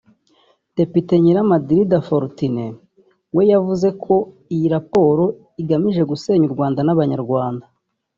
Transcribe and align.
Depite 0.77 1.13
Nyiramadirida 1.23 1.97
Fortunée 2.09 2.71
we 3.35 3.43
yavuze 3.51 3.87
ko 4.03 4.15
iyi 4.53 4.67
raporo 4.75 5.23
igamije 5.61 6.01
gusenya 6.11 6.45
u 6.47 6.53
Rwanda 6.55 6.79
n’Abanyarwanda 6.83 7.65